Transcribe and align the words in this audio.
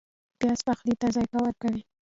پیاز 0.39 0.59
پخلی 0.67 0.93
ته 0.99 1.07
ذایقه 1.15 1.37
ورکوي 1.41 1.81